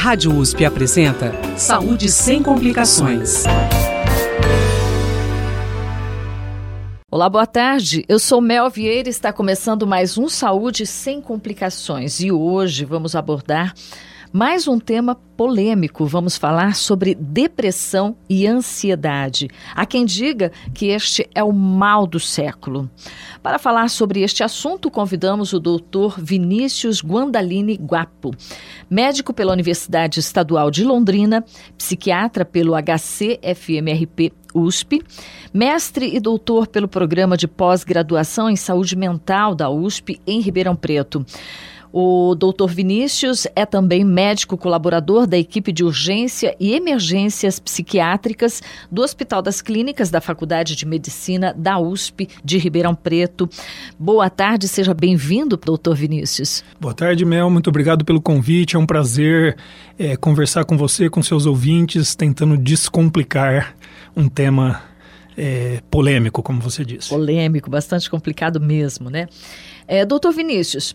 [0.00, 3.44] Rádio USP apresenta Saúde sem complicações.
[7.10, 8.02] Olá, boa tarde.
[8.08, 12.18] Eu sou Mel Vieira e está começando mais um Saúde sem complicações.
[12.20, 13.74] E hoje vamos abordar
[14.32, 16.06] mais um tema polêmico.
[16.06, 19.48] Vamos falar sobre depressão e ansiedade.
[19.74, 22.88] Há quem diga que este é o mal do século.
[23.42, 28.30] Para falar sobre este assunto, convidamos o doutor Vinícius Guandalini Guapo,
[28.88, 31.44] médico pela Universidade Estadual de Londrina,
[31.76, 35.00] psiquiatra pelo HCFMRP USP,
[35.52, 41.24] mestre e doutor pelo programa de pós-graduação em saúde mental da USP em Ribeirão Preto.
[41.92, 49.02] O doutor Vinícius é também médico colaborador da equipe de urgência e emergências psiquiátricas do
[49.02, 53.48] Hospital das Clínicas da Faculdade de Medicina da USP de Ribeirão Preto.
[53.98, 56.62] Boa tarde, seja bem-vindo, doutor Vinícius.
[56.80, 57.50] Boa tarde, Mel.
[57.50, 58.76] Muito obrigado pelo convite.
[58.76, 59.56] É um prazer
[59.98, 63.74] é, conversar com você, com seus ouvintes, tentando descomplicar
[64.16, 64.82] um tema
[65.36, 67.08] é, polêmico, como você disse.
[67.08, 69.26] Polêmico, bastante complicado mesmo, né?
[69.86, 70.94] É, doutor Vinícius,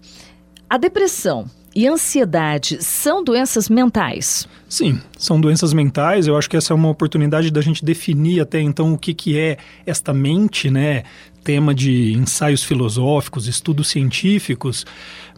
[0.70, 4.48] a depressão e ansiedade são doenças mentais?
[4.68, 6.26] Sim, são doenças mentais.
[6.26, 9.38] Eu acho que essa é uma oportunidade da gente definir até então o que, que
[9.38, 11.04] é esta mente, né?
[11.44, 14.86] Tema de ensaios filosóficos, estudos científicos.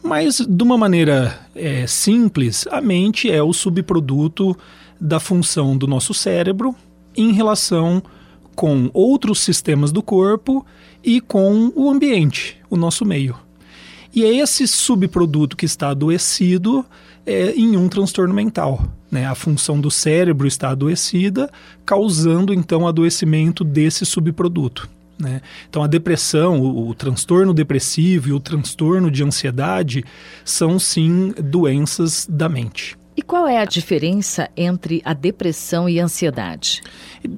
[0.01, 4.55] Mas, de uma maneira é, simples, a mente é o subproduto
[5.01, 6.75] da função do nosso cérebro
[7.15, 8.01] em relação
[8.55, 10.65] com outros sistemas do corpo
[11.03, 13.46] e com o ambiente, o nosso meio.
[14.13, 16.85] E é esse subproduto que está adoecido
[17.25, 18.83] é, em um transtorno mental.
[19.11, 19.25] Né?
[19.25, 21.49] A função do cérebro está adoecida,
[21.85, 24.89] causando então adoecimento desse subproduto.
[25.19, 25.41] Né?
[25.67, 30.03] Então, a depressão, o, o, transtorno depressivo e o transtorno de ansiedade
[30.45, 32.95] são sim doenças da mente.
[33.15, 36.83] E qual é a diferença entre a depressão e a ansiedade?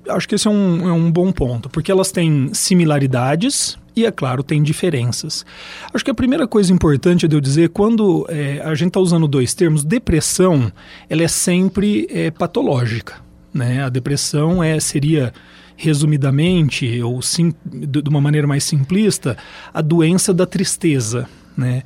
[0.09, 4.11] Acho que esse é um, é um bom ponto, porque elas têm similaridades, e, é
[4.11, 5.45] claro, tem diferenças.
[5.93, 9.27] Acho que a primeira coisa importante de eu dizer, quando é, a gente está usando
[9.27, 10.71] dois termos, depressão,
[11.09, 13.15] ela é sempre é, patológica.
[13.53, 13.83] Né?
[13.83, 15.33] A depressão é, seria,
[15.75, 19.37] resumidamente, ou sim, de uma maneira mais simplista,
[19.73, 21.27] a doença da tristeza.
[21.57, 21.83] Né?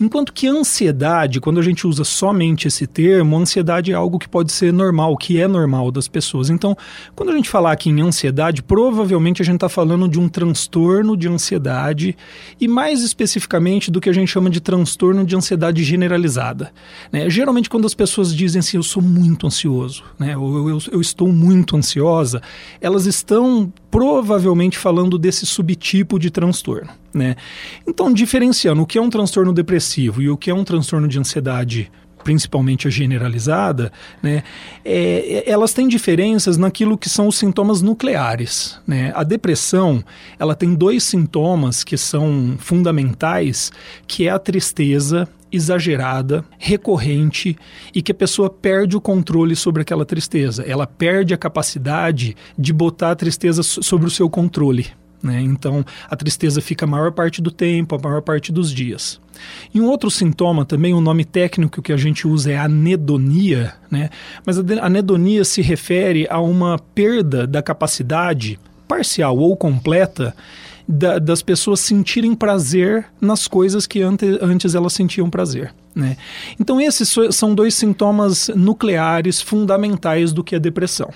[0.00, 4.50] Enquanto que ansiedade, quando a gente usa somente esse termo, ansiedade é algo que pode
[4.50, 6.48] ser normal, que é normal das pessoas.
[6.48, 6.74] Então,
[7.14, 11.14] quando a gente falar aqui em ansiedade, provavelmente a gente está falando de um transtorno
[11.14, 12.16] de ansiedade
[12.58, 16.72] e mais especificamente do que a gente chama de transtorno de ansiedade generalizada.
[17.12, 17.28] Né?
[17.28, 20.34] Geralmente, quando as pessoas dizem assim, eu sou muito ansioso, né?
[20.34, 22.40] ou eu, eu, eu estou muito ansiosa,
[22.80, 26.90] elas estão provavelmente falando desse subtipo de transtorno.
[27.12, 27.36] Né?
[27.86, 31.18] Então, diferenciando o que é um transtorno depressivo e o que é um transtorno de
[31.18, 31.90] ansiedade
[32.22, 33.90] principalmente a generalizada,
[34.22, 34.42] né,
[34.84, 38.78] é, elas têm diferenças naquilo que são os sintomas nucleares.
[38.86, 39.10] Né?
[39.14, 40.04] A depressão,
[40.38, 43.72] ela tem dois sintomas que são fundamentais,
[44.06, 47.56] que é a tristeza exagerada, recorrente
[47.94, 50.64] e que a pessoa perde o controle sobre aquela tristeza.
[50.66, 54.86] Ela perde a capacidade de botar a tristeza sobre o seu controle.
[55.22, 55.40] Né?
[55.42, 59.20] Então, a tristeza fica a maior parte do tempo, a maior parte dos dias.
[59.72, 64.10] E um outro sintoma também, o nome técnico que a gente usa é anedonia, né?
[64.46, 70.34] mas a anedonia se refere a uma perda da capacidade parcial ou completa
[70.90, 75.72] da, das pessoas sentirem prazer nas coisas que ante, antes elas sentiam prazer.
[75.94, 76.16] Né?
[76.58, 81.10] Então, esses são dois sintomas nucleares fundamentais do que é depressão.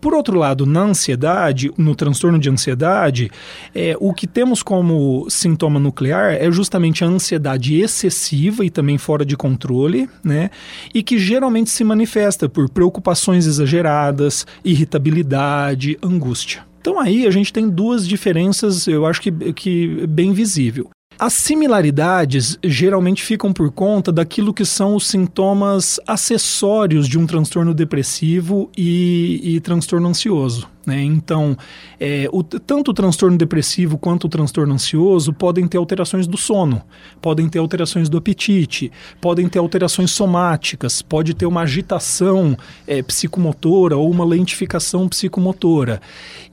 [0.00, 3.30] Por outro lado, na ansiedade, no transtorno de ansiedade,
[3.74, 9.24] é, o que temos como sintoma nuclear é justamente a ansiedade excessiva e também fora
[9.24, 10.50] de controle, né?
[10.94, 16.68] E que geralmente se manifesta por preocupações exageradas, irritabilidade, angústia.
[16.88, 20.88] Então aí a gente tem duas diferenças, eu acho que, que bem visível.
[21.20, 27.74] As similaridades geralmente ficam por conta daquilo que são os sintomas acessórios de um transtorno
[27.74, 30.68] depressivo e, e transtorno ansioso.
[30.86, 31.02] Né?
[31.02, 31.58] Então,
[31.98, 36.82] é, o, tanto o transtorno depressivo quanto o transtorno ansioso podem ter alterações do sono,
[37.20, 42.56] podem ter alterações do apetite, podem ter alterações somáticas, pode ter uma agitação
[42.86, 46.00] é, psicomotora ou uma lentificação psicomotora.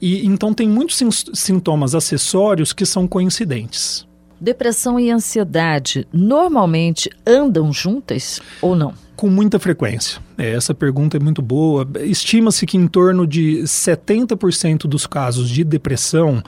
[0.02, 1.00] E então tem muitos
[1.34, 4.05] sintomas acessórios que são coincidentes.
[4.40, 8.92] Depressão e ansiedade normalmente andam juntas ou não?
[9.16, 10.20] Com muita frequência.
[10.36, 11.88] É, essa pergunta é muito boa.
[12.00, 16.42] Estima-se que em torno de 70% dos casos de depressão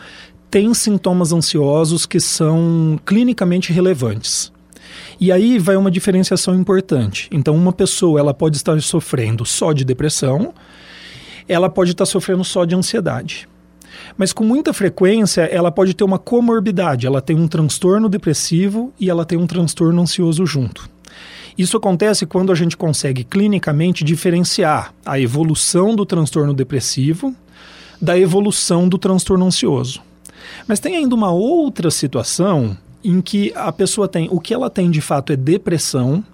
[0.51, 4.53] têm sintomas ansiosos que são clinicamente relevantes.
[5.19, 7.29] E aí vai uma diferenciação importante.
[7.33, 10.53] Então, uma pessoa ela pode estar sofrendo só de depressão,
[11.49, 13.49] ela pode estar sofrendo só de ansiedade.
[14.19, 19.09] Mas com muita frequência, ela pode ter uma comorbidade, ela tem um transtorno depressivo e
[19.09, 20.91] ela tem um transtorno ansioso junto.
[21.57, 27.35] Isso acontece quando a gente consegue clinicamente diferenciar a evolução do transtorno depressivo
[28.01, 30.01] da evolução do transtorno ansioso.
[30.67, 34.91] Mas tem ainda uma outra situação em que a pessoa tem o que ela tem
[34.91, 36.25] de fato é depressão,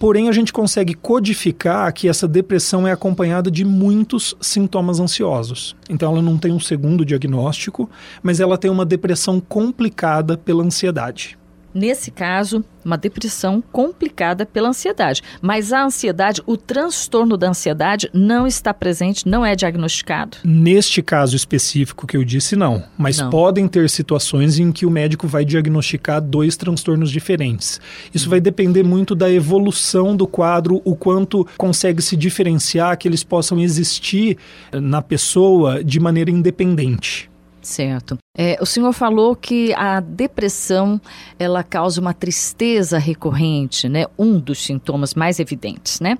[0.00, 5.76] porém a gente consegue codificar que essa depressão é acompanhada de muitos sintomas ansiosos.
[5.90, 7.88] Então ela não tem um segundo diagnóstico,
[8.22, 11.38] mas ela tem uma depressão complicada pela ansiedade.
[11.72, 15.22] Nesse caso, uma depressão complicada pela ansiedade.
[15.40, 20.38] Mas a ansiedade, o transtorno da ansiedade não está presente, não é diagnosticado?
[20.44, 22.82] Neste caso específico que eu disse, não.
[22.98, 23.30] Mas não.
[23.30, 27.80] podem ter situações em que o médico vai diagnosticar dois transtornos diferentes.
[28.14, 33.22] Isso vai depender muito da evolução do quadro, o quanto consegue se diferenciar, que eles
[33.22, 34.36] possam existir
[34.72, 37.30] na pessoa de maneira independente.
[37.62, 38.16] Certo.
[38.42, 40.98] É, o senhor falou que a depressão
[41.38, 44.06] ela causa uma tristeza recorrente, né?
[44.18, 46.16] Um dos sintomas mais evidentes, né?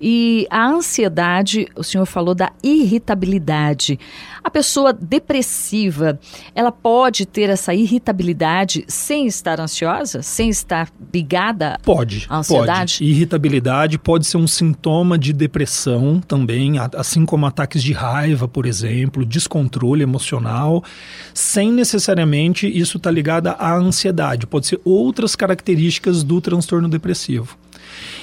[0.00, 4.00] E a ansiedade, o senhor falou da irritabilidade.
[4.42, 6.18] A pessoa depressiva,
[6.54, 13.00] ela pode ter essa irritabilidade sem estar ansiosa, sem estar ligada pode, à ansiedade?
[13.00, 13.10] Pode.
[13.10, 19.26] Irritabilidade pode ser um sintoma de depressão também, assim como ataques de raiva, por exemplo,
[19.26, 20.82] descontrole emocional
[21.34, 24.46] sem necessariamente isso estar tá ligado à ansiedade.
[24.46, 27.56] Pode ser outras características do transtorno depressivo.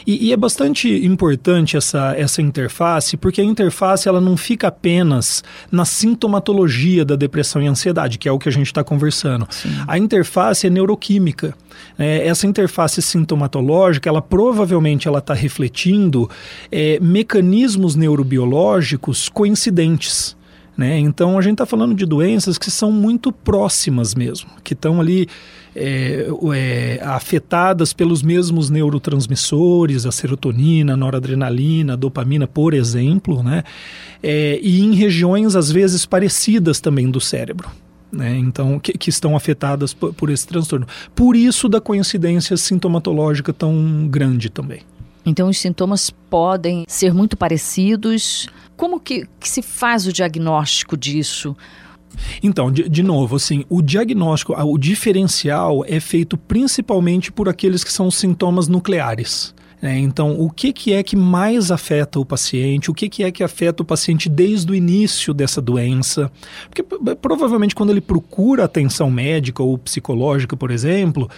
[0.06, 5.44] E, e, é bastante importante essa, essa interface, porque a interface ela não fica apenas
[5.72, 9.48] na sintomatologia da depressão e ansiedade, que é o que a gente está conversando.
[9.50, 9.70] Sim.
[9.88, 11.56] A interface é neuroquímica.
[11.98, 16.30] É, essa interface sintomatológica, ela provavelmente ela está refletindo
[16.72, 20.35] é, mecanismos neurobiológicos coincidentes.
[20.78, 21.00] Né?
[21.00, 25.28] Então a gente está falando de doenças que são muito próximas mesmo, que estão ali
[25.74, 33.64] é, é, afetadas pelos mesmos neurotransmissores, a serotonina, a noradrenalina, a dopamina, por exemplo, né?
[34.22, 37.70] É, e em regiões às vezes parecidas também do cérebro.
[38.12, 40.88] Né, então, que, que, estão afetadas por, por esse transtorno.
[41.14, 44.82] Por isso da coincidência sintomatológica tão grande também.
[45.26, 51.56] Então, os sintomas podem ser muito parecidos, como que, que se faz o diagnóstico disso?
[52.44, 57.92] Então, de, de, novo, assim, o diagnóstico, o diferencial é feito principalmente por aqueles que
[57.92, 59.55] são sintomas nucleares.
[59.82, 60.00] Né?
[60.00, 62.90] Então, o que, que é que mais afeta o paciente?
[62.90, 66.32] O que, que é que afeta o paciente desde o início dessa doença?
[66.70, 66.84] Porque
[67.16, 71.30] provavelmente quando ele procura atenção médica ou psicológica, por exemplo,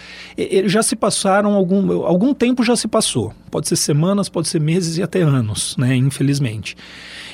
[0.64, 3.32] já se passaram algum, algum tempo já se passou.
[3.50, 5.94] Pode ser semanas, pode ser meses e até anos, né?
[5.96, 6.76] Infelizmente.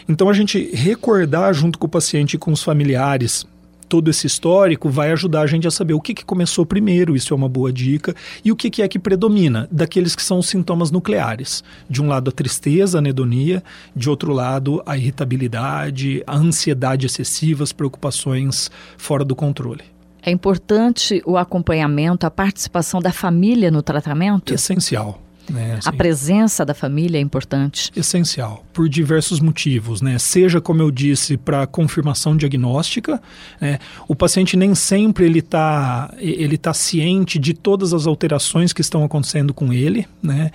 [0.09, 3.47] Então, a gente recordar junto com o paciente e com os familiares
[3.95, 7.33] todo esse histórico vai ajudar a gente a saber o que, que começou primeiro, isso
[7.33, 8.13] é uma boa dica,
[8.45, 11.63] e o que, que é que predomina, daqueles que são os sintomas nucleares.
[11.89, 13.63] De um lado, a tristeza, a anedonia,
[13.95, 18.69] de outro lado, a irritabilidade, a ansiedade excessiva, as preocupações
[18.99, 19.85] fora do controle.
[20.21, 24.53] É importante o acompanhamento, a participação da família no tratamento?
[24.53, 25.23] Essencial.
[25.49, 27.93] Né, assim, a presença da família é importante.
[27.95, 30.19] Essencial, por diversos motivos, né?
[30.19, 33.21] Seja, como eu disse, para confirmação diagnóstica,
[33.61, 33.79] né?
[34.09, 39.05] o paciente nem sempre ele está ele tá ciente de todas as alterações que estão
[39.05, 40.51] acontecendo com ele, né?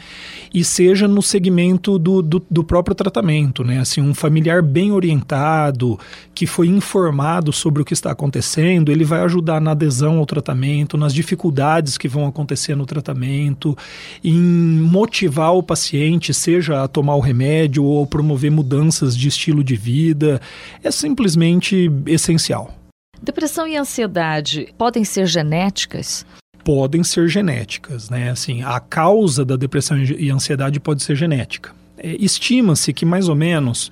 [0.52, 3.80] E seja no segmento do, do, do próprio tratamento, né?
[3.80, 6.00] Assim, um familiar bem orientado,
[6.34, 10.98] que foi informado sobre o que está acontecendo, ele vai ajudar na adesão ao tratamento,
[10.98, 13.78] nas dificuldades que vão acontecer no tratamento,
[14.24, 19.76] em motivar o paciente, seja a tomar o remédio ou promover mudanças de estilo de
[19.76, 20.42] vida,
[20.84, 22.74] é simplesmente essencial.
[23.22, 26.26] Depressão e ansiedade podem ser genéticas?
[26.64, 28.30] Podem ser genéticas, né?
[28.30, 31.72] Assim, a causa da depressão e ansiedade pode ser genética.
[31.98, 33.92] É, Estima-se que mais ou menos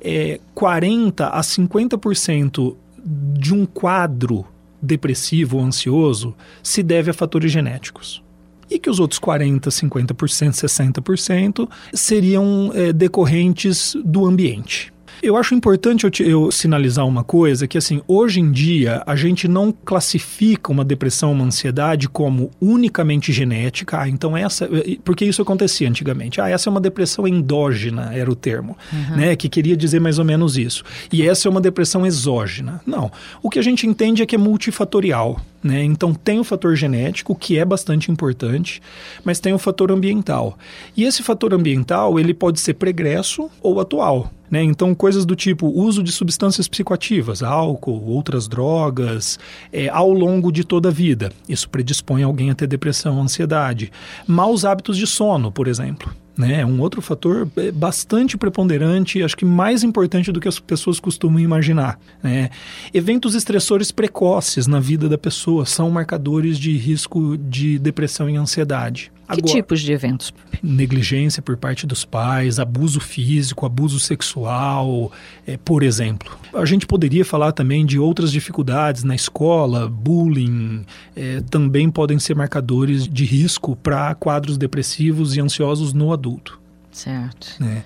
[0.00, 4.44] é, 40 a 50% de um quadro
[4.80, 8.22] depressivo ou ansioso se deve a fatores genéticos
[8.70, 14.92] e que os outros 40%, 50%, 60% seriam é, decorrentes do ambiente.
[15.22, 19.16] Eu acho importante eu, te, eu, sinalizar uma coisa, que assim, hoje em dia a
[19.16, 24.68] gente não classifica uma depressão, uma ansiedade como unicamente genética, ah, então essa,
[25.04, 29.16] porque isso acontecia antigamente, ah, essa é uma depressão endógena, era o termo, uhum.
[29.16, 32.80] né, que queria dizer mais ou menos isso, e essa é uma depressão exógena.
[32.86, 33.10] Não,
[33.42, 35.82] o que a gente entende é que é multifatorial, Né?
[35.82, 38.80] Então tem o fator genético, que é bastante importante,
[39.24, 40.56] mas tem o fator ambiental.
[40.96, 44.30] E esse fator ambiental ele pode ser pregresso ou atual.
[44.50, 44.62] Né?
[44.62, 49.38] Então, coisas do tipo uso de substâncias psicoativas, álcool, outras drogas,
[49.70, 51.30] é, ao longo de toda a vida.
[51.48, 53.92] Isso predispõe alguém a ter depressão, ansiedade.
[54.26, 56.60] Maus hábitos de sono, por exemplo né?
[56.60, 61.00] É um outro fator é, bastante preponderante, acho que mais importante do que as pessoas
[61.00, 61.98] costumam imaginar.
[62.22, 62.50] Né?
[62.94, 69.10] Eventos estressores precoces na vida da pessoa são marcadores de risco de depressão e ansiedade.
[69.28, 70.32] Que Agora, tipos de eventos?
[70.62, 75.12] Negligência por parte dos pais, abuso físico, abuso sexual,
[75.46, 76.34] é, por exemplo.
[76.54, 80.82] A gente poderia falar também de outras dificuldades na escola, bullying,
[81.14, 86.58] é, também podem ser marcadores de risco para quadros depressivos e ansiosos no adulto.
[86.98, 87.62] Certo.
[87.62, 87.82] É.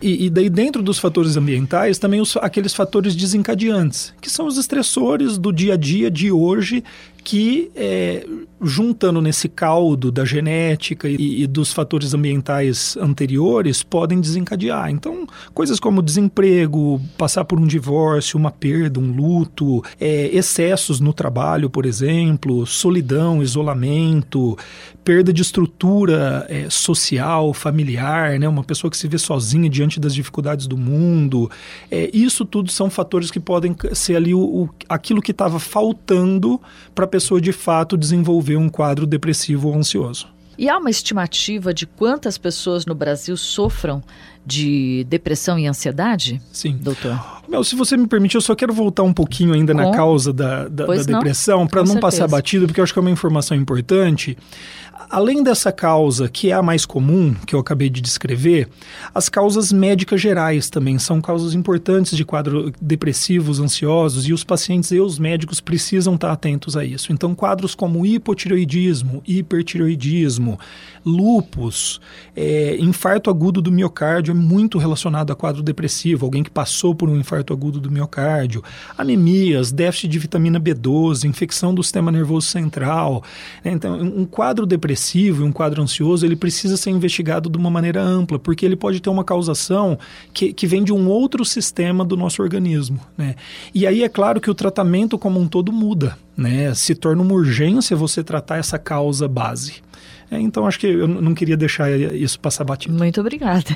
[0.00, 4.56] E, e, daí, dentro dos fatores ambientais, também os, aqueles fatores desencadeantes, que são os
[4.56, 6.84] estressores do dia a dia de hoje
[7.24, 8.26] que, é,
[8.60, 14.90] juntando nesse caldo da genética e, e, dos fatores ambientais anteriores, podem desencadear.
[14.90, 21.12] Então, coisas como desemprego, passar por um divórcio, uma perda, um luto, é, excessos no
[21.12, 24.56] trabalho, por exemplo, solidão, isolamento,
[25.04, 28.48] perda de estrutura é, social, familiar, né?
[28.48, 31.50] uma pessoa que se vê sozinha diante das dificuldades do mundo.
[31.90, 36.60] É, isso tudo são fatores que podem ser ali o, o aquilo que estava faltando
[36.94, 40.26] para pessoa de fato desenvolver um quadro depressivo ou ansioso.
[40.56, 44.02] E há uma estimativa de quantas pessoas no Brasil sofram
[44.44, 46.40] de depressão e ansiedade?
[46.52, 46.76] Sim.
[46.80, 47.42] Doutor.
[47.48, 49.80] Mel, se você me permite, eu só quero voltar um pouquinho ainda Com?
[49.80, 52.00] na causa da, da, da depressão, para não certeza.
[52.00, 54.36] passar batido, porque eu acho que é uma informação importante.
[55.10, 58.68] Além dessa causa, que é a mais comum, que eu acabei de descrever,
[59.14, 64.90] as causas médicas gerais também são causas importantes de quadros depressivos, ansiosos, e os pacientes
[64.90, 67.12] e os médicos precisam estar atentos a isso.
[67.12, 70.58] Então, quadros como hipotireoidismo, hipertireoidismo,
[71.04, 72.00] lupus,
[72.34, 77.08] é, infarto agudo do miocárdio é muito relacionado a quadro depressivo, alguém que passou por
[77.08, 78.64] um infarto agudo do miocárdio,
[78.98, 83.22] anemias, déficit de vitamina B12, infecção do sistema nervoso central.
[83.64, 83.72] Né?
[83.72, 88.02] Então, um quadro depressivo e um quadro ansioso, ele precisa ser investigado de uma maneira
[88.02, 89.98] ampla, porque ele pode ter uma causação
[90.32, 92.98] que, que vem de um outro sistema do nosso organismo.
[93.16, 93.36] Né?
[93.74, 96.16] E aí é claro que o tratamento como um todo muda.
[96.36, 96.72] Né?
[96.74, 99.81] Se torna uma urgência você tratar essa causa base.
[100.32, 102.96] É, então, acho que eu não queria deixar isso passar batido.
[102.96, 103.66] Muito obrigada.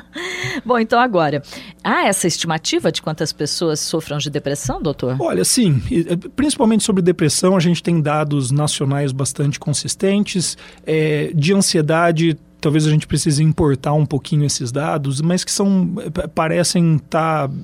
[0.64, 1.42] Bom, então agora,
[1.84, 5.16] há essa estimativa de quantas pessoas sofram de depressão, doutor?
[5.20, 5.82] Olha, sim.
[5.92, 10.56] Eh, principalmente sobre depressão, a gente tem dados nacionais bastante consistentes.
[10.86, 15.94] É, de ansiedade, talvez a gente precise importar um pouquinho esses dados, mas que são
[16.34, 17.54] parecem estar tá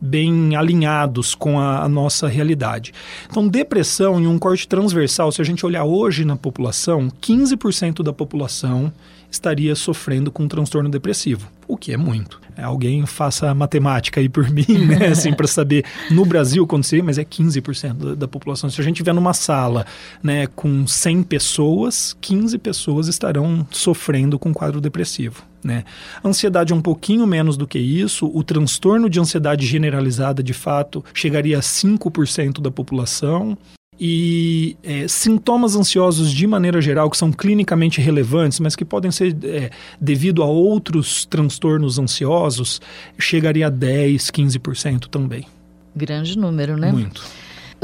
[0.00, 2.92] bem alinhados com a, a, nossa realidade.
[3.28, 8.12] Então, depressão em um corte transversal, se a gente olhar hoje na população, 15% da
[8.12, 8.92] população
[9.32, 12.40] estaria sofrendo com um transtorno depressivo, o que é muito.
[12.54, 17.18] É, alguém faça matemática aí por mim, né, assim, para saber no Brasil seria, mas
[17.18, 18.68] é 15% da, da população.
[18.68, 19.86] Se a gente tiver numa sala,
[20.22, 25.42] né, com 100 pessoas, 15 pessoas estarão sofrendo com quadro depressivo.
[25.64, 25.84] Né?
[26.24, 31.04] Ansiedade é um pouquinho menos do que isso, o transtorno de ansiedade generalizada, de fato,
[31.14, 33.56] chegaria a 5% da população
[34.04, 39.36] e é, sintomas ansiosos de maneira geral que são clinicamente relevantes, mas que podem ser
[39.44, 42.80] é, devido a outros transtornos ansiosos,
[43.16, 45.46] chegaria a 10, 15% também.
[45.94, 46.90] Grande número, né?
[46.90, 47.22] Muito.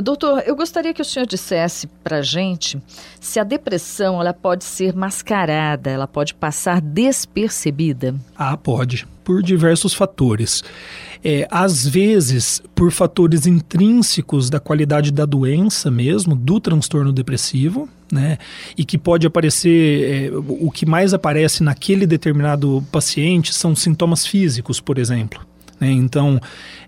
[0.00, 2.81] Doutor, eu gostaria que o senhor dissesse para gente
[3.21, 8.14] se a depressão ela pode ser mascarada, ela pode passar despercebida.
[8.37, 10.62] Ah, pode, por diversos fatores.
[11.25, 18.38] É, às vezes, por fatores intrínsecos da qualidade da doença mesmo, do transtorno depressivo, né?
[18.76, 24.81] E que pode aparecer, é, o que mais aparece naquele determinado paciente são sintomas físicos,
[24.81, 25.48] por exemplo.
[25.80, 25.90] Né?
[25.90, 26.40] Então,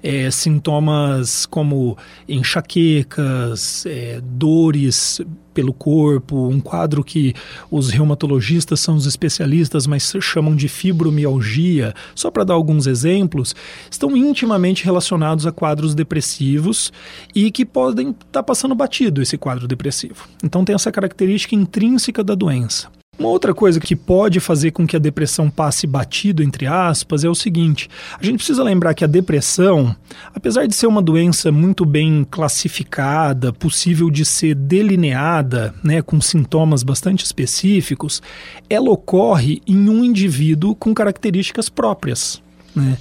[0.02, 1.96] é, sintomas como
[2.28, 5.20] enxaquecas, é, dores
[5.52, 7.34] pelo corpo, um quadro que
[7.70, 13.54] os reumatologistas são os especialistas, mas chamam de fibromialgia, só para dar alguns exemplos,
[13.90, 16.92] estão intimamente relacionados a quadros depressivos
[17.34, 20.28] e que podem estar tá passando batido esse quadro depressivo.
[20.42, 22.99] Então tem essa característica intrínseca da doença.
[23.20, 27.28] Uma outra coisa que pode fazer com que a depressão passe batido, entre aspas, é
[27.28, 27.86] o seguinte:
[28.18, 29.94] a gente precisa lembrar que a depressão,
[30.34, 36.82] apesar de ser uma doença muito bem classificada, possível de ser delineada, né, com sintomas
[36.82, 38.22] bastante específicos,
[38.70, 42.40] ela ocorre em um indivíduo com características próprias.
[42.74, 42.96] Né?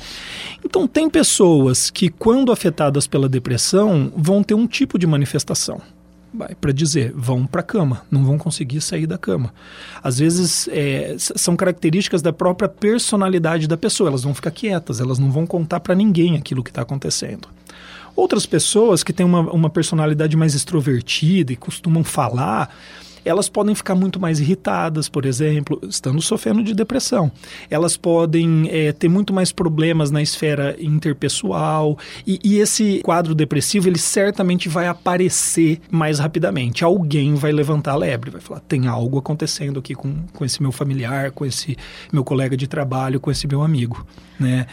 [0.65, 5.81] Então, tem pessoas que, quando afetadas pela depressão, vão ter um tipo de manifestação.
[6.59, 9.53] Para dizer, vão para a cama, não vão conseguir sair da cama.
[10.03, 15.19] Às vezes é, são características da própria personalidade da pessoa, elas vão ficar quietas, elas
[15.19, 17.47] não vão contar para ninguém aquilo que está acontecendo.
[18.15, 22.75] Outras pessoas que têm uma, uma personalidade mais extrovertida e costumam falar,
[23.23, 27.31] elas podem ficar muito mais irritadas, por exemplo, estando sofrendo de depressão.
[27.69, 33.87] Elas podem é, ter muito mais problemas na esfera interpessoal e, e, esse quadro depressivo
[33.87, 36.83] ele certamente vai aparecer mais rapidamente.
[36.83, 40.71] Alguém vai levantar a lebre, vai falar: tem algo acontecendo aqui com, com esse meu
[40.71, 41.77] familiar, com esse
[42.11, 44.05] meu colega de trabalho, com esse meu amigo,
[44.39, 44.65] né?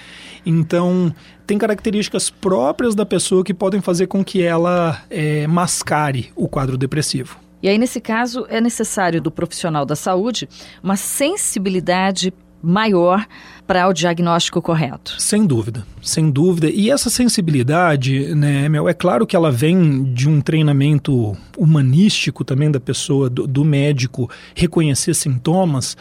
[0.44, 1.14] Então
[1.46, 6.76] tem características próprias da pessoa que podem fazer com que ela é, mascare o quadro
[6.76, 7.45] depressivo.
[7.66, 10.48] E aí, nesse caso, é necessário do profissional da saúde
[10.80, 12.32] uma sensibilidade
[12.62, 13.26] maior
[13.66, 15.20] para o diagnóstico correto.
[15.20, 16.70] Sem dúvida, sem dúvida.
[16.70, 22.70] E essa sensibilidade, né, Mel, é claro que ela vem de um treinamento humanístico também
[22.70, 25.96] da pessoa, do, do médico, reconhecer sintomas,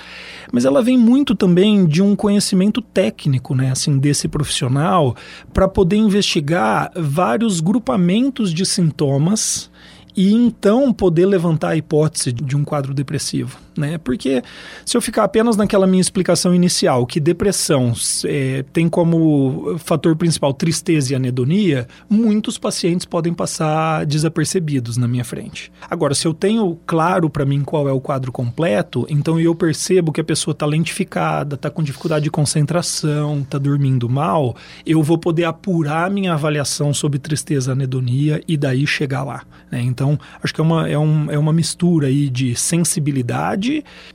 [0.54, 5.16] mas ela vem muito também de um conhecimento técnico, né, assim, desse profissional,
[5.52, 9.72] para poder investigar vários grupamentos de sintomas
[10.16, 13.98] e então poder levantar a hipótese de um quadro depressivo né?
[13.98, 14.42] Porque
[14.86, 17.94] se eu ficar apenas naquela minha explicação inicial, que depressão
[18.26, 25.24] é, tem como fator principal tristeza e anedonia, muitos pacientes podem passar desapercebidos na minha
[25.24, 25.72] frente.
[25.90, 30.12] Agora, se eu tenho claro para mim qual é o quadro completo, então eu percebo
[30.12, 34.56] que a pessoa está lentificada, está com dificuldade de concentração, está dormindo mal,
[34.86, 39.44] eu vou poder apurar minha avaliação sobre tristeza e anedonia e daí chegar lá.
[39.72, 39.82] Né?
[39.82, 43.65] Então, acho que é uma, é, um, é uma mistura aí de sensibilidade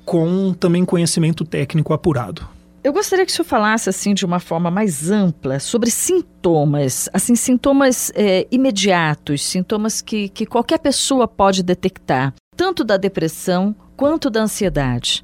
[0.04, 2.48] com também conhecimento técnico apurado.
[2.82, 7.36] Eu gostaria que o senhor falasse assim de uma forma mais ampla sobre sintomas, assim
[7.36, 14.40] sintomas é, imediatos, sintomas que, que qualquer pessoa pode detectar, tanto da depressão quanto da
[14.40, 15.22] ansiedade.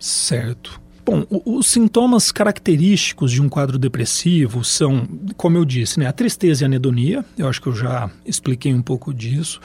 [0.00, 0.80] Certo.
[1.06, 6.62] Bom, os sintomas característicos de um quadro depressivo são, como eu disse, né, a tristeza
[6.62, 7.24] e a anedonia.
[7.38, 9.60] Eu acho que eu já expliquei um pouco disso.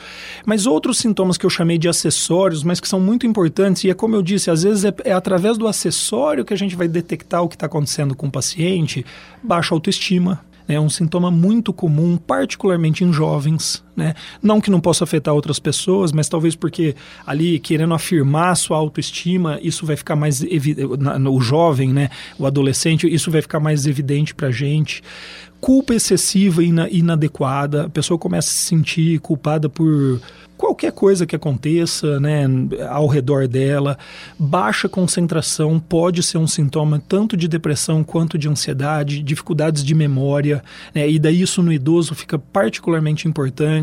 [0.46, 3.96] Mas outros sintomas que eu chamei de acessórios, mas que são muito importantes, e é
[3.96, 7.42] como eu disse, às vezes é, é através do acessório que a gente vai detectar
[7.42, 9.04] o que está acontecendo com o paciente.
[9.42, 13.84] Baixa autoestima, é um sintoma muito comum, particularmente em jovens.
[13.96, 14.14] Né?
[14.42, 19.60] Não que não possa afetar outras pessoas, mas talvez porque ali querendo afirmar sua autoestima,
[19.62, 20.90] isso vai ficar mais evidente.
[21.30, 22.10] O jovem, né?
[22.38, 25.04] o adolescente, isso vai ficar mais evidente para a gente
[25.62, 30.20] culpa excessiva e inadequada, a pessoa começa a se sentir culpada por
[30.62, 32.46] qualquer coisa que aconteça né,
[32.88, 33.98] ao redor dela.
[34.38, 40.64] Baixa concentração pode ser um sintoma tanto de depressão quanto de ansiedade, dificuldades de memória,
[40.94, 43.81] né, e daí isso no idoso fica particularmente importante,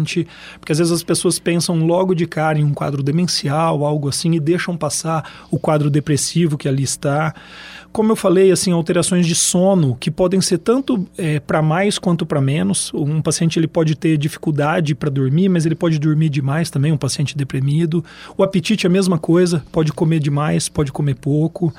[0.58, 4.32] porque às vezes as pessoas pensam logo de cara em um quadro demencial, algo assim,
[4.32, 7.34] e deixam passar o quadro depressivo que ali está.
[7.92, 12.24] Como eu falei, assim, alterações de sono que podem ser tanto é, para mais quanto
[12.24, 12.92] para menos.
[12.94, 16.96] Um paciente ele pode ter dificuldade para dormir, mas ele pode dormir demais também, um
[16.96, 18.05] paciente deprimido.
[18.37, 21.74] O apetite é a mesma coisa, pode comer demais, pode comer pouco.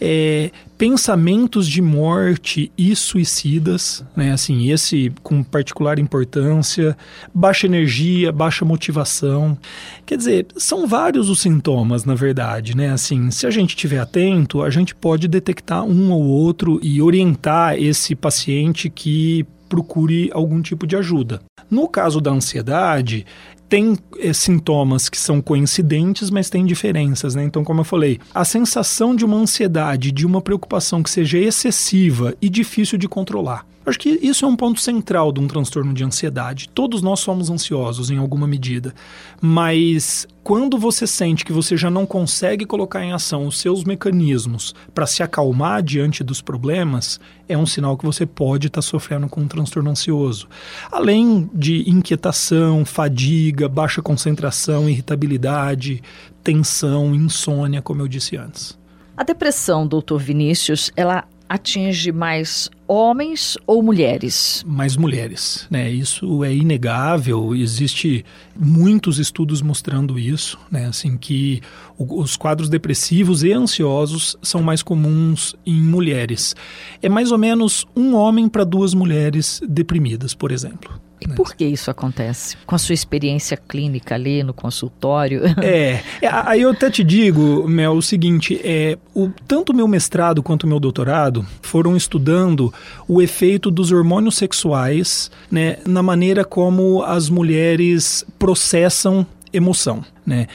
[0.00, 4.32] É, pensamentos de morte e suicidas, né?
[4.32, 6.96] Assim, esse com particular importância,
[7.34, 9.58] baixa energia, baixa motivação.
[10.06, 12.90] Quer dizer, são vários os sintomas, na verdade, né?
[12.90, 15.47] Assim, se a gente estiver atento, a gente pode detectar
[15.84, 21.42] um ou outro e orientar esse paciente que procure algum tipo de ajuda.
[21.70, 23.26] No caso da ansiedade,
[23.68, 27.44] tem é, sintomas que são coincidentes, mas tem diferenças, né?
[27.44, 32.34] Então, como eu falei, a sensação de uma ansiedade, de uma preocupação que seja excessiva
[32.40, 33.66] e difícil de controlar.
[33.88, 36.68] Acho que isso é um ponto central de um transtorno de ansiedade.
[36.68, 38.94] Todos nós somos ansiosos em alguma medida,
[39.40, 44.74] mas quando você sente que você já não consegue colocar em ação os seus mecanismos
[44.94, 49.26] para se acalmar diante dos problemas, é um sinal que você pode estar tá sofrendo
[49.26, 50.48] com um transtorno ansioso.
[50.92, 56.02] Além de inquietação, fadiga, baixa concentração, irritabilidade,
[56.44, 58.78] tensão, insônia, como eu disse antes.
[59.16, 64.64] A depressão, doutor Vinícius, ela atinge mais homens ou mulheres?
[64.66, 65.90] Mais mulheres, né?
[65.90, 67.54] Isso é inegável.
[67.54, 68.24] Existe
[68.58, 70.86] muitos estudos mostrando isso, né?
[70.86, 71.60] Assim que
[71.98, 76.54] os quadros depressivos e ansiosos são mais comuns em mulheres.
[77.02, 81.07] É mais ou menos um homem para duas mulheres deprimidas, por exemplo.
[81.20, 81.34] E né?
[81.34, 82.56] por que isso acontece?
[82.66, 85.42] Com a sua experiência clínica ali no consultório?
[85.60, 89.86] É, é aí eu até te digo, Mel, o seguinte, é, o, tanto o meu
[89.88, 92.72] mestrado quanto o meu doutorado foram estudando
[93.06, 100.46] o efeito dos hormônios sexuais né, na maneira como as mulheres processam emoção, né?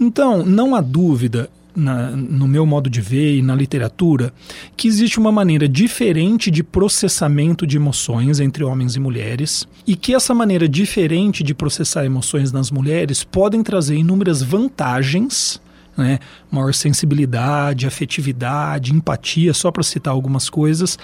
[0.00, 4.32] Então, não há dúvida na, no meu modo de ver e na literatura,
[4.76, 10.14] que existe uma maneira diferente de processamento de emoções entre homens e mulheres e que
[10.14, 15.60] essa maneira diferente de processar emoções nas mulheres podem trazer inúmeras vantagens.
[15.96, 16.18] Né?
[16.50, 20.98] Maior sensibilidade, afetividade, empatia, só para citar algumas coisas,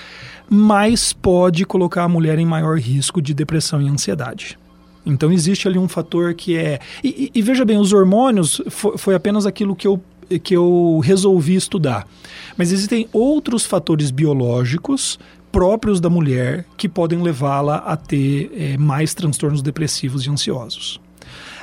[0.48, 4.59] mas pode colocar a mulher em maior risco de depressão e ansiedade.
[5.04, 6.78] Então existe ali um fator que é.
[7.02, 10.00] E, e, e veja bem, os hormônios foi, foi apenas aquilo que eu
[10.42, 12.06] que eu resolvi estudar.
[12.56, 15.18] Mas existem outros fatores biológicos
[15.52, 21.00] próprios da mulher que podem levá-la a ter é, mais transtornos depressivos e ansiosos.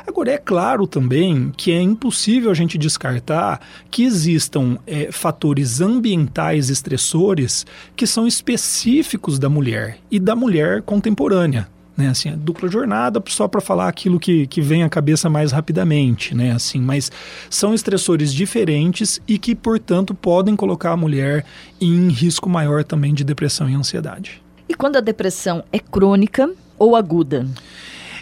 [0.08, 6.70] Agora, é claro também que é impossível a gente descartar que existam é, fatores ambientais
[6.70, 12.10] estressores que são específicos da mulher e da mulher contemporânea né?
[12.10, 16.52] Assim, dupla jornada só para falar aquilo que, que vem à cabeça mais rapidamente, né?
[16.52, 17.12] Assim, mas
[17.50, 21.46] são estressores diferentes e que, portanto, podem colocar a mulher
[21.80, 24.42] em risco maior também de depressão e ansiedade.
[24.68, 27.48] E quando a depressão é crônica ou aguda?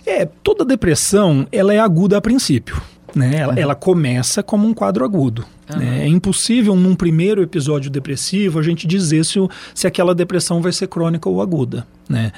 [0.05, 2.81] É, toda depressão ela é aguda a princípio.
[3.15, 3.37] Né?
[3.37, 3.59] Ela, uhum.
[3.59, 5.45] ela, começa como um quadro agudo.
[5.71, 5.77] Uhum.
[5.77, 6.03] Né?
[6.03, 9.39] É impossível, num primeiro episódio depressivo, a gente dizer se,
[9.73, 11.85] se aquela depressão vai ser crônica ou aguda.
[12.09, 12.31] Né?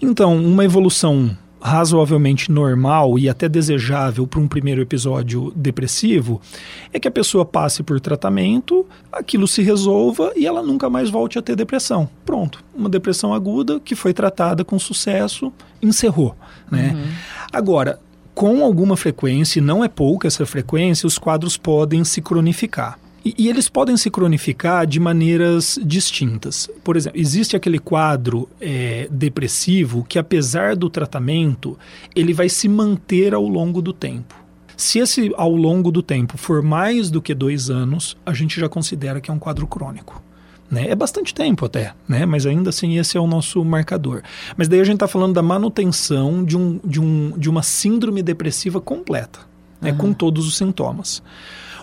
[0.00, 6.40] Então, uma evolução razoavelmente normal e até desejável para um primeiro episódio depressivo
[6.92, 11.38] é que a pessoa passe por tratamento, aquilo se resolva e ela nunca mais volte
[11.38, 12.08] a ter depressão.
[12.24, 16.34] Pronto, uma depressão aguda que foi tratada com sucesso, encerrou.
[16.70, 16.92] Né?
[16.94, 17.12] Uhum.
[17.52, 18.00] Agora,
[18.40, 22.98] com alguma frequência, e não é pouca essa frequência, os quadros podem se cronificar.
[23.22, 26.66] E, e, eles podem se cronificar de maneiras distintas.
[26.82, 31.78] Por exemplo, existe aquele quadro é, depressivo que, apesar do tratamento,
[32.16, 34.34] ele vai se manter ao longo do tempo.
[34.74, 38.70] Se esse ao longo do tempo for mais do que dois anos, a gente já
[38.70, 40.22] considera que é um quadro crônico.
[40.70, 40.88] Né?
[40.88, 42.24] É bastante tempo até, né?
[42.24, 44.22] mas ainda assim esse é o nosso marcador.
[44.56, 48.22] Mas daí a gente está falando da manutenção de, um, de, um, de uma síndrome
[48.22, 49.40] depressiva completa,
[49.80, 49.92] né?
[49.92, 51.22] com todos os sintomas.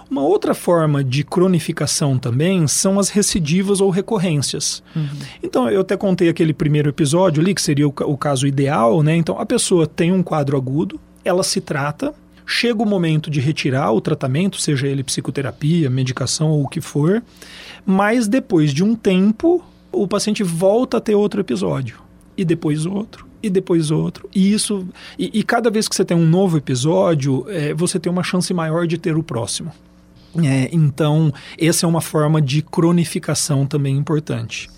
[0.09, 4.81] Uma outra forma de cronificação também são as recidivas ou recorrências.
[4.95, 5.07] Uhum.
[5.43, 9.15] Então, eu até contei aquele primeiro episódio ali, que seria o, o caso ideal, né?
[9.17, 12.13] Então, a pessoa tem um quadro agudo, ela se trata,
[12.47, 17.21] chega o momento de retirar o tratamento, seja ele psicoterapia, medicação ou o que for,
[17.85, 21.99] mas depois de um tempo, o paciente volta a ter outro episódio,
[22.37, 24.29] e depois outro, e depois outro.
[24.33, 24.87] E isso.
[25.19, 28.53] E, e cada vez que você tem um novo episódio, é, você tem uma chance
[28.53, 29.71] maior de ter o próximo.
[30.37, 34.69] É, então, essa é uma forma de cronificação também importante.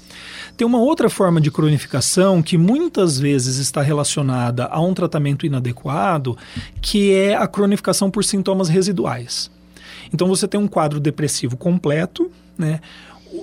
[0.58, 6.38] Tem uma outra forma de cronificação que muitas vezes está relacionada a um tratamento inadequado,
[6.82, 9.50] que é a cronificação por sintomas residuais.
[10.14, 12.80] Então você tem um quadro depressivo completo, né?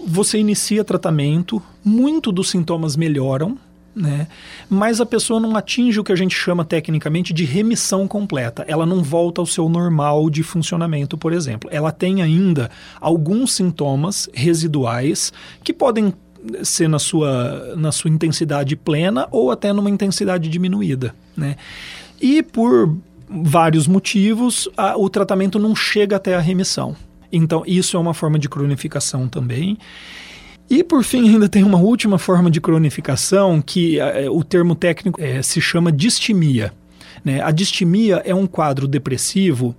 [0.06, 3.56] Você inicia tratamento, muito dos sintomas melhoram,
[3.96, 4.28] né?
[4.68, 8.64] Mas a pessoa não atinge o que a gente chama tecnicamente de remissão completa.
[8.68, 11.70] Ela não volta ao seu normal de funcionamento, por exemplo.
[11.72, 15.32] Ela tem ainda alguns sintomas residuais
[15.64, 16.12] que podem
[16.62, 21.56] ser na sua, na sua intensidade plena ou até numa intensidade diminuída, né?
[22.20, 22.96] E por
[23.28, 26.96] vários motivos, a, o tratamento não chega até a remissão.
[27.32, 29.76] Então, isso é uma forma de cronificação também.
[30.68, 35.20] E por fim, ainda tem uma última forma de cronificação que é, o termo técnico
[35.20, 36.72] é, se chama distimia.
[37.24, 37.40] Né?
[37.40, 39.74] A distimia é um quadro depressivo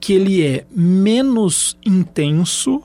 [0.00, 2.82] que ele é menos intenso,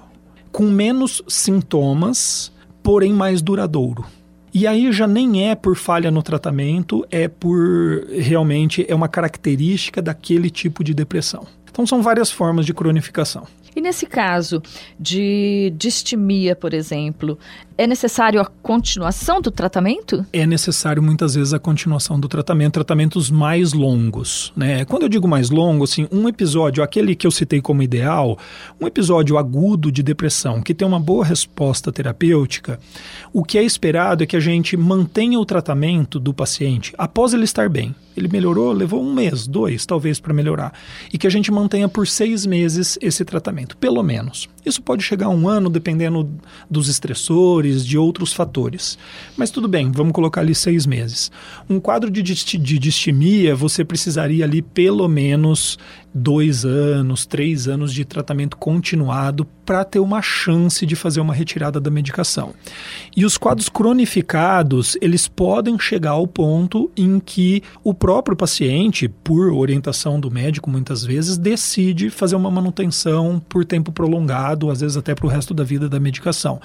[0.52, 2.52] com menos sintomas,
[2.84, 4.06] porém mais duradouro.
[4.54, 10.02] E aí já nem é por falha no tratamento, é por realmente é uma característica
[10.02, 11.48] daquele tipo de depressão.
[11.70, 13.48] Então são várias formas de cronificação.
[13.74, 14.62] E nesse caso
[15.00, 17.40] de distimia, por exemplo,
[17.82, 20.24] é necessário a continuação do tratamento?
[20.32, 24.86] É necessário muitas vezes a continuação do tratamento, tratamentos mais longos, né?
[24.86, 28.38] Quando eu digo mais longo, assim, um episódio, aquele que eu citei como ideal,
[28.80, 32.80] um episódio agudo de depressão que tem uma boa resposta terapêutica,
[33.34, 37.46] o que é esperado é que a gente mantenha o tratamento do paciente após ele
[37.46, 37.96] estar bem.
[38.16, 40.74] Ele melhorou, levou um mês, dois, talvez, para melhorar.
[41.14, 44.50] E que a gente mantenha por seis meses esse tratamento, pelo menos.
[44.66, 46.30] Isso pode chegar a um ano, dependendo
[46.70, 48.98] dos estressores, de outros fatores.
[49.38, 51.32] Mas tudo bem, vamos colocar ali seis meses.
[51.70, 55.78] Um quadro de, de distimia, você precisaria ali pelo menos
[56.14, 61.80] dois anos, três anos de tratamento continuado para ter uma chance de fazer uma retirada
[61.80, 62.54] da medicação.
[63.16, 69.54] E os quadros cronificados, eles podem chegar ao ponto em que o próprio paciente, por
[69.54, 75.16] orientação do médico muitas vezes, decide fazer uma manutenção por tempo prolongado, às vezes até
[75.16, 76.60] para o resto da vida da medicação.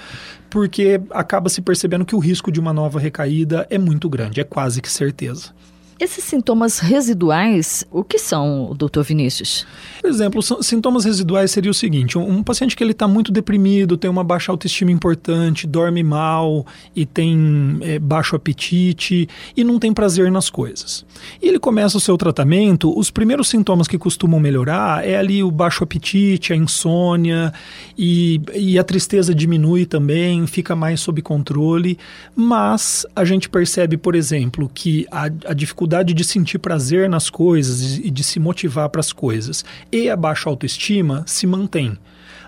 [0.50, 4.44] Porque acaba se percebendo que o risco de uma nova recaída é muito grande, é
[4.44, 5.52] quase que certeza.
[5.98, 9.66] Esses sintomas residuais, o que são, doutor Vinícius?
[10.02, 14.10] Por exemplo, sintomas residuais seria o seguinte: um, paciente que ele está muito deprimido, tem
[14.10, 20.30] uma baixa autoestima importante, dorme mal e tem é, baixo apetite e não tem prazer
[20.30, 21.06] nas coisas.
[21.40, 25.50] E ele começa o seu tratamento, os primeiros sintomas que costumam melhorar é ali o
[25.50, 27.54] baixo apetite, a insônia
[27.96, 31.96] e, e a tristeza diminui também, fica mais sob controle,
[32.34, 37.30] mas a gente percebe, por exemplo, que a, a dificuldade dificuldade de sentir prazer nas
[37.30, 39.64] coisas e de se motivar para as coisas.
[39.90, 41.96] E a baixa autoestima se mantém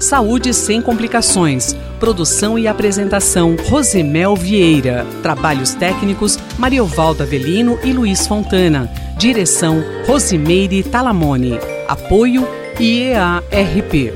[0.00, 1.74] Saúde sem complicações.
[1.98, 5.04] Produção e apresentação: Rosemel Vieira.
[5.22, 8.88] Trabalhos técnicos: Mariovaldo Avelino e Luiz Fontana.
[9.18, 11.58] Direção: Rosimeire Talamone.
[11.88, 12.46] Apoio:
[12.78, 14.12] IEARP.